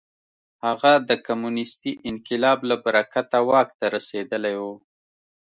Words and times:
هغه 0.65 0.93
د 1.09 1.11
کمونېستي 1.27 1.91
انقلاب 2.09 2.59
له 2.69 2.75
برکته 2.85 3.37
واک 3.49 3.69
ته 3.79 3.85
رسېدلی 3.95 4.55
و. 4.61 4.63